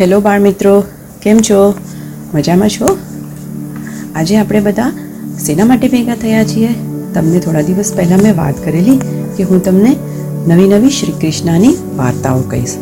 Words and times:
Hello 0.00 0.20
બાળ 0.20 0.40
મિત્રો 0.40 0.84
કેમ 1.22 1.38
છો? 1.38 1.74
મજામાં 2.34 2.68
છો? 2.68 2.98
આજે 4.14 4.36
આપણે 4.36 4.60
બધા 4.60 4.92
શેના 5.46 5.64
માટે 5.64 5.88
ભેગા 5.88 6.14
થયા 6.14 6.44
છીએ. 6.44 6.68
તમને 7.14 7.40
થોડા 7.40 7.60
દિવસ 7.60 7.92
પહેલાં 7.96 8.18
મેં 8.18 8.36
વાત 8.36 8.64
કરેલી 8.64 9.00
કે 9.36 9.42
હું 9.42 9.64
તમને 9.64 9.96
નવી 10.46 10.68
નવી 10.68 10.90
શ્રી 10.90 11.12
કૃષ્ણની 11.12 11.74
વાર્તાઓ 11.96 12.40
કહીશ. 12.40 12.74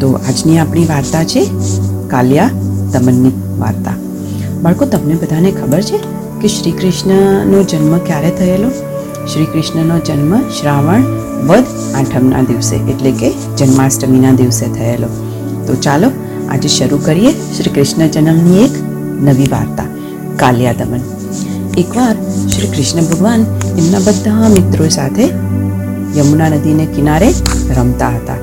તો 0.00 0.12
આજની 0.12 0.58
આપણી 0.58 0.86
વાર્તા 0.86 1.24
છે 1.24 1.50
કાલિયા 2.08 2.50
દમનની 2.92 3.32
વાર્તા. 3.58 3.94
બાળકો, 4.62 4.84
તમને 4.84 5.14
બધાને 5.14 5.50
ખબર 5.50 5.82
છે 5.82 5.98
કે 6.40 6.48
શ્રી 6.48 6.70
કૃષ્ણનો 6.70 7.62
જન્મ 7.62 7.98
ક્યારે 7.98 8.30
થયેલો? 8.30 8.70
શ્રી 9.26 9.44
કૃષ્ણનો 9.44 9.98
જન્મ 9.98 10.40
શ્રાવણ 10.40 11.02
વદ 11.46 11.64
આઠમના 11.94 12.42
દિવસે, 12.42 12.76
એટલે 12.76 13.10
કે 13.10 13.30
જન્માષ્ટમીના 13.58 14.32
દિવસે 14.32 14.66
થયેલો. 14.74 15.06
તો 15.66 15.74
ચાલો 15.74 16.10
આજે 16.50 16.68
શરૂ 16.68 16.98
કરીએ 16.98 17.32
શ્રી 17.32 17.70
કૃષ્ણ 17.70 18.06
જન્મની 18.06 18.64
એક 18.64 18.70
નવી 19.22 19.48
વાર્તા 19.50 19.84
કાલિયા 20.36 20.72
દમન 20.72 21.00
એકવાર 21.78 22.16
શ્રી 22.48 22.66
કૃષ્ણ 22.66 23.02
ભગવાન 23.02 23.40
એમના 23.78 23.98
બધા 23.98 24.48
મિત્રો 24.48 24.88
સાથે 24.88 25.22
યમુના 26.18 26.48
નદીને 26.48 26.86
કિનારે 26.86 27.28
રમતા 27.76 28.08
હતા. 28.08 28.34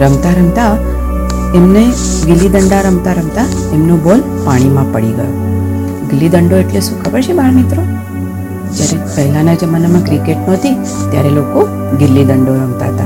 રમતા 0.00 0.30
રમતા 0.30 0.76
એમને 1.54 1.84
ગિલીદંડા 2.26 2.80
રમતા 2.80 3.12
રમતા 3.12 3.44
એમનો 3.72 3.96
બોલ 3.96 4.20
પાણીમાં 4.44 4.92
પડી 4.92 5.12
ગયો. 5.12 5.32
ગિલ્લી 6.10 6.28
દંડો 6.28 6.56
એટલે 6.56 6.80
શું 6.80 7.04
ખબર 7.04 7.22
છે 7.22 7.32
બાળ 7.32 7.52
મિત્રો? 7.52 7.82
જ્યારે 8.74 8.98
પહેલાંના 9.16 9.54
જમાનામાં 9.54 10.04
ક્રિકેટ 10.04 10.48
નહોતી, 10.48 10.74
ત્યારે 11.10 11.30
લોકો 11.30 11.68
ગિલ્લી 11.98 12.24
દંડો 12.24 12.54
રમતા 12.54 12.86
હતા. 12.86 13.04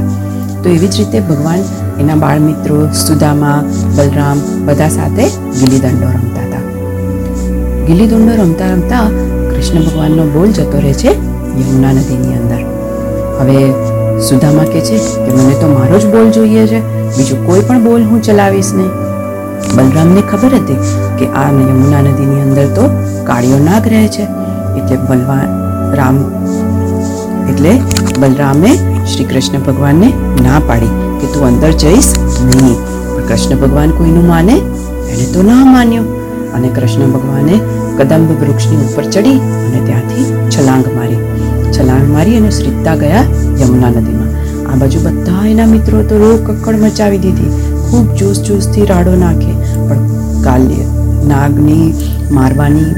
તો 0.63 0.71
એવી 0.71 0.89
જ 0.89 0.97
રીતે 0.97 1.21
ભગવાન 1.21 1.59
એના 2.01 2.19
બાળ 2.23 2.41
મિત્રો 2.49 2.79
સુદામા, 3.05 3.59
બલરામ 3.97 4.39
બધા 4.67 4.91
સાથે 4.97 5.25
ગિલ્લી 5.59 5.83
દંડો 5.85 6.09
રમતા 6.17 6.45
હતા. 6.47 6.65
ગિલ્લી 7.87 8.09
દંડો 8.13 8.33
રમતા 8.41 8.71
રમતા 8.75 9.07
કૃષ્ણ 9.51 9.85
ભગવાનનો 9.87 10.25
બોલ 10.35 10.51
જતો 10.59 10.81
રહે 10.85 10.95
છે 11.03 11.11
યમુના 11.61 11.93
નદીની 11.99 12.37
અંદર. 12.41 12.63
હવે 13.39 13.59
સુદામા 14.29 14.67
કહે 14.73 14.81
છે 14.89 14.99
કે 15.25 15.31
મને 15.37 15.55
તો 15.63 15.71
મારો 15.77 15.97
જ 16.03 16.11
બોલ 16.15 16.29
જોઈએ 16.37 16.65
છે, 16.73 16.81
બીજું 17.17 17.41
કોઈ 17.47 17.65
પણ 17.69 17.85
બોલ 17.87 18.03
હું 18.11 18.21
ચલાવીશ 18.29 18.73
નહીં. 18.79 18.93
બલરામને 19.77 20.23
ખબર 20.31 20.53
હતી 20.61 20.81
કે 21.19 21.31
આ 21.43 21.49
યમુના 21.71 22.03
નદીની 22.09 22.43
અંદર 22.47 22.67
તો 22.79 22.85
કાળિયો 23.29 23.63
નાગ 23.69 23.87
રહે 23.95 24.03
છે, 24.17 24.29
એટલે 24.79 24.97
બલવાન 25.09 25.51
રામ, 25.99 26.21
એટલે 27.51 27.73
બલરામે 28.21 28.71
શ્રી 29.11 29.29
કૃષ્ણ 29.33 29.67
ભગવાનને 29.71 30.09
ના 30.45 30.61
પાડી. 30.69 30.95
કે 31.25 31.33
તું 31.33 31.47
અંદર 31.47 31.71
જઈશ? 31.71 32.15
નહીં. 32.45 32.75
પણ 33.17 33.29
કૃષ્ણ 33.29 33.57
ભગવાન 33.57 33.91
કોઈનું 33.91 34.27
માને? 34.27 34.53
એણે 35.11 35.33
તો 35.35 35.43
ના 35.43 35.65
માન્યું. 35.65 36.25
અને 36.53 36.69
કૃષ્ણ 36.69 37.11
ભગવાને 37.11 37.61
કદંબ 37.99 38.31
વૃક્ષની 38.31 38.77
ઉપર 38.77 39.05
ચડી 39.05 39.39
અને 39.39 39.81
ત્યાંથી 39.87 40.25
છલાંગ 40.51 40.85
મારી. 40.97 41.17
છલાંગ 41.73 42.13
મારી 42.13 42.37
અને 42.37 42.51
શ્રીતા 42.51 42.95
ગયા 42.95 43.25
યમુના 43.61 43.89
નદીમાં. 43.89 44.29
આ 44.73 44.77
બાજુ 44.77 45.01
બધા 45.01 45.47
એના 45.47 45.67
મિત્રો 45.67 46.03
તો 46.03 46.19
રોગ 46.19 46.51
કક્કડ 46.51 46.81
મચાવી 46.81 47.19
દીધી. 47.19 47.51
ખૂબ 47.91 48.15
જોશ 48.15 48.41
જોશથી 48.41 48.87
રાડો 48.87 49.15
નાખે. 49.15 49.53
પણ 49.89 50.09
કાલ્ય 50.43 50.85
નાગની 51.29 51.95
મારવાની 52.31 52.91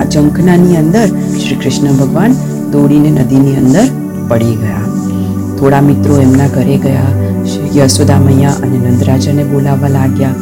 આ 0.00 0.04
ઝંખનાની 0.04 0.76
અંદર 0.76 1.06
શ્રી 1.38 1.56
કૃષ્ણ 1.56 1.92
ભગવાન 1.92 2.32
દોડીને 2.72 3.10
નદીની 3.10 3.56
અંદર 3.56 3.84
પડી 4.28 4.54
ગયા. 4.54 4.82
થોડા 5.58 5.80
મિત્રો 5.80 6.16
એમના 6.16 6.46
ઘરે 6.46 6.78
ગયા. 6.78 7.25
યશોદા 7.78 8.18
મૈયા 8.26 8.58
અને 8.66 8.78
નંદરાજાને 8.82 9.44
બોલાવવા 9.44 9.88
લાગ્યા. 9.88 10.34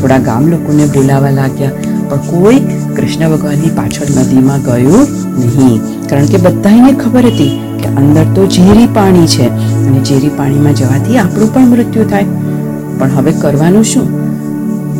થોડા 0.00 0.18
ગામ 0.28 0.50
લોકોને 0.52 0.86
બોલાવવા 0.96 1.30
લાગ્યા, 1.30 1.70
પણ 2.10 2.26
કોઈ 2.30 2.60
કૃષ્ણ 2.96 3.30
ભગવાનની 3.32 3.72
પાછળ 3.78 4.12
નદીમાં 4.18 4.62
ગયું 4.62 5.06
નહીં. 5.38 5.80
કારણ 6.10 6.30
કે 6.34 6.42
બધાને 6.46 6.92
ખબર 6.92 7.26
હતી 7.30 7.54
કે 7.82 7.88
અંદર 8.02 8.26
તો 8.34 8.46
ઝેરી 8.56 8.86
પાણી 8.98 9.26
છે 9.26 9.48
અને 9.86 10.04
ઝેરી 10.10 10.34
પાણીમાં 10.36 10.74
જવાથી 10.74 11.18
આપણું 11.18 11.54
પણ 11.54 11.68
મૃત્યુ 11.72 12.04
થાય. 12.04 12.26
પણ 12.98 13.10
હવે 13.16 13.32
કરવાનું 13.32 13.84
શું? 13.84 14.06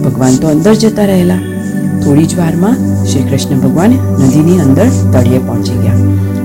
ભગવાન 0.05 0.37
તો 0.43 0.49
અંદર 0.49 0.75
જતા 0.75 1.07
રહેલા. 1.13 1.41
થોડી 2.03 2.27
જ 2.27 2.35
વારમાં 2.41 2.77
શ્રી 3.07 3.23
કૃષ્ણ 3.23 3.63
ભગવાન 3.65 3.95
નદીની 4.25 4.59
અંદર 4.67 4.89
તળિયે 5.13 5.39
પહોંચી 5.39 5.79
ગયા. 5.85 6.01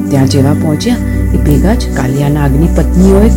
ત્યાં 0.10 0.30
જેવા 0.36 0.56
પહોંચ્યા 0.64 0.98
એ 1.34 1.38
ભેગા 1.46 1.76
જ 1.76 1.94
કાલિયાના 1.98 2.44
આગની 2.44 2.72
પત્નીઓએ 2.78 3.30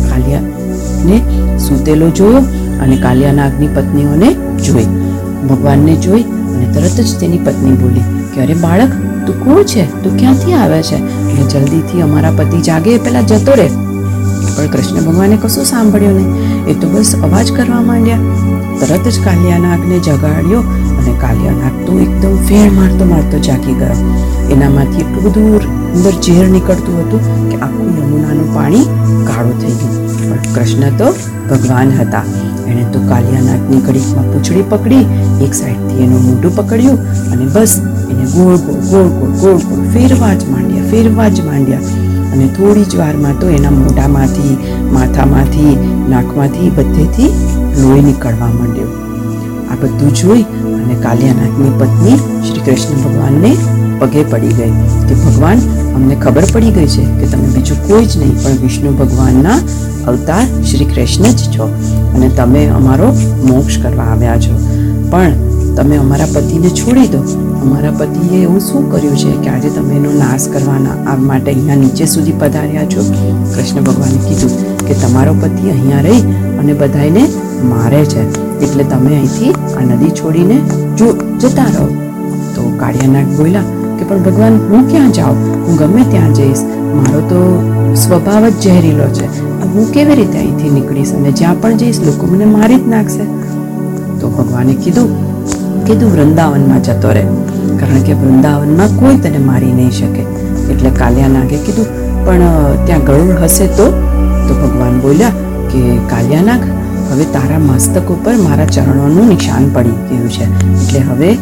કાલિયાને 1.07 1.59
સૂતેલો 1.59 2.09
જોયો 2.09 2.43
અને 2.81 2.97
કાલિયા 2.97 3.33
નાગની 3.33 3.67
પત્નીઓને 3.67 4.35
જોઈ. 4.63 4.87
ભગવાનને 5.49 5.95
જોઈ 5.95 6.25
અને 6.55 6.65
તરત 6.73 7.01
જ 7.01 7.19
તેની 7.19 7.37
પત્ની 7.37 7.71
બોલી 7.71 8.03
કે 8.35 8.41
અરે 8.41 8.53
બાળક? 8.53 8.89
તું 9.25 9.45
કોણ 9.45 9.63
છે? 9.63 10.03
તું 10.03 10.17
ક્યાંથી 10.17 10.53
આવે 10.53 10.81
છે? 10.83 10.95
એટલે 10.95 11.43
જલ્દીથી 11.43 12.01
અમારા 12.01 12.31
પતિ 12.31 12.57
જાગે 12.57 12.95
એ 12.95 12.97
પહેલાં 12.97 13.27
જતો 13.27 13.51
રહે. 13.51 13.69
પણ 14.57 14.67
કૃષ્ણ 14.67 15.05
ભગવાને 15.05 15.37
કશું 15.37 15.65
સાંભળ્યું 15.65 16.15
નહીં. 16.15 16.67
એ 16.67 16.73
તો 16.73 16.87
બસ 16.87 17.15
અવાજ 17.23 17.51
કરવા 17.51 17.81
માંડ્યા. 17.81 18.17
તરત 18.79 19.07
જ 19.07 19.19
કાલિયાનાગને 19.23 19.99
જગાડ્યો 19.99 20.59
અને 20.99 21.13
કાલિયાનાગ 21.21 21.85
તો 21.85 21.99
એકદમ 21.99 22.37
ફેર 22.45 22.71
મારતો 22.71 23.05
મારતો 23.05 23.39
જાગી 23.39 23.73
ગયો. 23.73 24.15
એનામાંથી 24.51 25.01
એટલું 25.01 25.23
બધું 25.23 25.76
અંદર 25.93 26.13
ઝેર 26.25 26.45
નીકળતું 26.55 26.99
હતું 27.03 27.21
કે 27.49 27.55
આખું 27.65 27.89
યમુનાનું 27.99 28.49
પાણી 28.55 28.85
કાળું 29.29 29.57
થઈ 29.61 29.75
ગયું. 29.79 29.95
પણ 30.27 30.53
કૃષ્ણ 30.55 30.97
તો 31.01 31.09
ભગવાન 31.49 31.91
હતા. 31.99 32.23
એણે 32.69 32.85
તો 32.93 32.99
કાલિયાનાથની 33.09 33.81
ઘડીકમાં 33.85 34.25
પૂંછડી 34.31 34.65
પકડી, 34.71 35.05
એક 35.45 35.53
સાઈડથી 35.59 36.03
એનું 36.05 36.25
મોઢું 36.27 36.55
પકડ્યું 36.57 36.99
અને 37.33 37.45
બસ 37.55 37.73
એને 38.11 38.25
ગોળ 38.33 38.57
ગોળ 38.65 38.81
ગોળ 38.91 39.09
ગોળ 39.19 39.31
ગોળ 39.41 39.61
ગોળ 39.69 39.87
ફેરવા 39.95 40.33
જ 40.41 40.51
માંડ્યા, 40.51 40.89
ફેરવા 40.91 41.29
જ 41.29 41.47
માંડ્યા. 41.49 41.83
અને 42.33 42.47
થોડી 42.57 42.85
જ 42.91 43.01
વારમાં 43.01 43.39
તો 43.41 43.49
એના 43.57 43.71
મોઢામાંથી, 43.79 44.55
માથામાંથી, 44.95 45.73
નાકમાંથી 46.13 46.69
બધેથી 46.77 47.31
લોહી 47.81 48.03
નીકળવા 48.09 48.51
માંડ્યું. 48.59 48.93
આ 49.71 49.77
બધું 49.81 50.13
જોઈ 50.21 50.45
અને 50.83 50.95
કાલિયાનાથની 51.05 51.73
પત્ની 51.79 52.17
શ્રી 52.47 52.65
કૃષ્ણ 52.67 53.03
ભગવાનને 53.05 53.51
પગે 54.01 54.23
પડી 54.31 54.53
ગઈ 54.59 54.71
કે 55.07 55.15
ભગવાન, 55.23 55.59
અમને 55.95 56.15
ખબર 56.23 56.45
પડી 56.53 56.71
ગઈ 56.77 56.89
છે 56.95 57.03
કે 57.19 57.31
તમે 57.31 57.47
બીજું 57.55 57.83
કોઈ 57.87 58.05
જ 58.05 58.21
નહીં, 58.21 58.37
પણ 58.43 58.61
વિષ્ણુ 58.63 58.93
ભગવાનના 59.01 59.57
અવતાર 60.11 60.45
શ્રી 60.69 60.87
કૃષ્ણ 60.93 61.35
જ 61.39 61.51
છો 61.57 61.69
અને 62.15 62.29
તમે 62.39 62.63
અમારો 62.77 63.09
મોક્ષ 63.49 63.77
કરવા 63.83 64.07
આવ્યા 64.13 64.39
છો. 64.45 64.55
પણ 65.11 65.33
તમે 65.75 65.97
અમારા 66.03 66.31
પતિને 66.35 66.69
છોડી 66.79 67.07
દો. 67.15 67.21
અમારા 67.61 67.93
પતિએ 67.99 68.41
એવું 68.43 68.61
શું 68.67 68.89
કર્યું 68.91 69.17
છે 69.21 69.31
કે 69.43 69.49
આજે 69.53 69.69
તમે 69.75 69.95
એનો 69.99 70.11
નાશ 70.21 70.47
કરવાના 70.53 70.97
આ 71.11 71.17
માટે 71.27 71.51
અહીંયા 71.51 71.79
નીચે 71.83 72.05
સુધી 72.15 72.37
પધાર્યા 72.41 72.89
છો? 72.93 73.05
કૃષ્ણ 73.53 73.87
ભગવાને 73.89 74.19
કીધું 74.27 74.53
કે 74.87 74.99
તમારો 75.03 75.33
પતિ 75.43 75.71
અહીંયા 75.75 76.05
રહી 76.07 76.23
અને 76.59 76.73
બધાને 76.81 77.23
મારે 77.71 78.01
છે. 78.13 78.27
એટલે 78.65 78.83
તમે 78.91 79.15
અહીંથી 79.15 79.53
આ 79.77 79.87
નદી 79.87 80.13
છોડીને 80.19 80.57
જો 81.01 81.09
જતા 81.41 81.71
રહો. 81.75 81.87
તો 82.55 82.61
કાળિયાનાગ 82.79 83.35
બોલ્યા 83.39 83.67
કે 83.99 84.05
પણ 84.05 84.17
ભગવાન, 84.17 84.53
હું 84.53 84.89
ક્યાં 84.89 85.11
જાઉં? 85.11 85.37
હું 85.67 85.75
ગમે 85.75 86.03
ત્યાં 86.03 86.33
જઈશ. 86.33 86.57
મારો 86.95 87.19
તો 87.19 87.41
સ્વભાવ 87.95 88.49
જ 88.49 88.61
ઝેરીલો 88.61 89.03
છે. 89.03 89.47
હું 89.67 89.91
કેવી 89.91 90.15
રીતે 90.15 90.37
અહીંથી 90.37 90.69
નીકળીશ 90.69 91.13
અને 91.13 91.31
જ્યાં 91.31 91.61
પણ 91.61 91.77
જઈશ, 91.77 91.99
લોકો 92.05 92.27
મને 92.27 92.45
મારી 92.45 92.75
જ 92.75 92.87
નાખશે? 92.87 93.23
તો 94.19 94.29
ભગવાને 94.29 94.73
કીધું 94.73 95.27
કીધું, 95.85 96.11
વૃંદાવનમાં 96.13 96.83
જતો 96.83 97.07
રહે. 97.07 97.25
કારણ 97.79 98.01
કે 98.01 98.13
વૃંદાવનમાં 98.13 98.99
કોઈ 98.99 99.17
તને 99.17 99.37
મારી 99.37 99.73
નહીં 99.73 99.91
શકે. 99.91 100.21
એટલે 100.73 100.89
કાલિયા 100.89 101.27
નાગે 101.27 101.57
કીધું, 101.57 101.85
પણ 102.25 102.39
ત્યાં 102.85 102.99
ગરુડ 102.99 103.43
હશે 103.43 103.67
તો? 103.67 103.91
તો 104.47 104.53
ભગવાન 104.53 104.99
બોલ્યા, 104.99 105.29
કે 105.71 105.97
કાલિયા 106.09 106.41
નાગ, 106.41 106.59
હવે 107.11 107.23
તારા 107.23 107.59
મસ્તક 107.59 108.11
ઉપર 108.11 108.35
મારા 108.35 108.65
ચરણોનું 108.65 109.27
નિશાન 109.27 109.69
પડી 109.73 109.89
ગયું 109.89 110.29
છે. 110.29 110.43
એટલે 110.63 110.99
હવે 110.99 111.37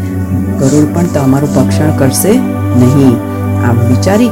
ગરુડ 0.59 0.87
પણ 0.95 1.09
તમારું 1.15 1.51
ભક્ષણ 1.55 1.91
કરશે 1.99 2.31
નહીં. 2.79 3.15
આમ 3.67 3.77
વિચારી 3.89 4.31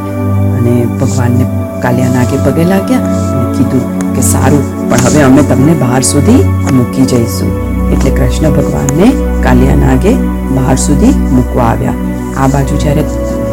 અને 0.56 0.76
ભગવાનને 1.02 1.46
કાલિયા 1.84 2.16
નાગે 2.16 2.38
પગે 2.46 2.66
લાગ્યા 2.72 3.12
અને 3.34 3.46
કીધું 3.58 3.84
કે 4.16 4.24
સારું, 4.32 4.66
પણ 4.90 5.06
હવે 5.06 5.22
અમે 5.28 5.44
તમને 5.52 5.76
બહાર 5.84 6.02
સુધી 6.12 6.42
મૂકી 6.78 7.06
જઈશું. 7.14 7.52
એટલે 7.94 8.12
કૃષ્ણ 8.18 8.56
ભગવાનને 8.58 9.08
કાલિયા 9.46 9.82
નાગે 9.84 10.12
બહાર 10.58 10.78
સુધી 10.88 11.14
મૂકવા 11.36 11.70
આવ્યા. 11.72 11.98
આ 12.42 12.48
બાજુ 12.54 12.82
જ્યારે 12.84 13.04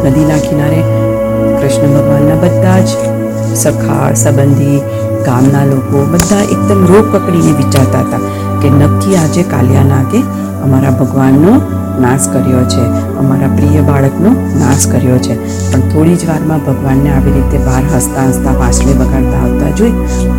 નદીના 0.05 0.41
કિનારે 0.45 0.81
કૃષ્ણ 1.59 1.91
ભગવાનના 1.95 2.37
બધા 2.43 2.79
જ 2.89 2.91
સખા 3.63 4.07
સંબંધી, 4.21 4.79
ગામના 5.25 5.65
લોકો 5.71 6.05
બધા 6.13 6.43
એકદમ 6.53 6.81
રોગ 6.91 7.09
પકડીને 7.15 7.57
વિચારતા 7.59 8.03
હતા 8.05 8.21
કે 8.61 8.71
નક્કી 8.77 9.17
આજે 9.23 9.43
કાલિયા 9.51 9.89
નાગે 9.91 10.21
અમારા 10.65 10.95
ભગવાનનો 11.01 11.53
નાશ 12.03 12.27
કર્યો 12.33 12.63
છે. 12.73 12.83
અમારા 13.21 13.51
પ્રિય 13.57 13.81
બાળકનો 13.89 14.31
નાશ 14.59 14.85
કર્યો 14.91 15.17
છે. 15.25 15.35
પણ 15.71 15.87
થોડી 15.91 16.15
જ 16.15 16.29
વારમાં 16.29 16.61
ભગવાનને 16.67 17.09
આવી 17.15 17.35
રીતે 17.37 17.57
બહાર 17.67 17.83
હસતા 17.95 18.27
હસતા 18.29 18.55
વાંસળી 18.61 18.97
વગાડતા 19.01 19.41
આવતા 19.43 19.71
જોઈ 19.79 19.93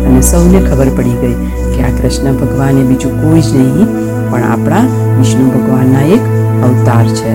અને 0.07 0.21
સૌને 0.31 0.59
ખબર 0.59 0.89
પડી 0.97 1.17
ગઈ 1.21 1.35
કે 1.73 1.83
આ 1.83 1.93
કૃષ્ણ 1.97 2.39
ભગવાન 2.41 2.81
એ 2.81 2.85
બીજું 2.91 3.13
કોઈ 3.21 3.41
જ 3.41 3.55
નહીં, 3.55 3.87
પણ 4.31 4.43
આપણા 4.51 4.83
વિષ્ણુ 5.17 5.49
ભગવાનના 5.55 6.05
એક 6.17 6.23
અવતાર 6.67 7.05
છે. 7.19 7.33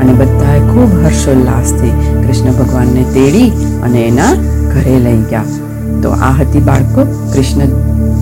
અને 0.00 0.12
બધાએ 0.12 0.60
ખૂબ 0.68 0.92
હર્ષોલ્લાસથી 1.04 1.94
કૃષ્ણ 2.22 2.52
ભગવાનને 2.52 3.02
તેડી 3.14 3.48
અને 3.82 3.98
એના 4.02 4.32
ઘરે 4.72 4.96
લઈ 5.06 5.20
ગયા. 5.30 5.48
તો 6.02 6.10
આ 6.26 6.34
હતી 6.40 6.60
બાળકો 6.68 7.02
કૃષ્ણ 7.32 7.62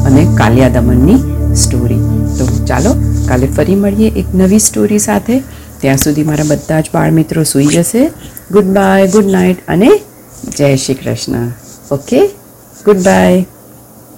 અને 0.06 0.22
કાલિયા 0.34 0.68
દમનની 0.68 1.18
સ્ટોરી 1.54 2.00
તો 2.38 2.46
ચાલો 2.68 2.92
કાલે 3.28 3.46
ફરી 3.46 3.74
મળીએ 3.74 4.10
એક 4.10 4.34
નવી 4.34 4.58
સ્ટોરી 4.58 4.98
સાથે. 4.98 5.42
ત્યાં 5.80 5.96
સુધી 5.96 6.22
મારા 6.22 6.44
બધા 6.44 6.80
જ 6.80 6.90
બાળ 6.94 7.10
મિત્રો 7.10 7.42
સૂઈ 7.42 7.66
જશે. 7.66 8.10
ગુડ 8.50 8.64
બાય 8.64 9.06
ગુડ 9.06 9.30
નાઇટ 9.30 9.58
અને 9.68 9.90
જય 10.56 10.76
Shri 10.76 10.94
Krishna. 10.94 11.52
Okay 11.90 12.26
good 12.84 12.96
bye 12.96 13.46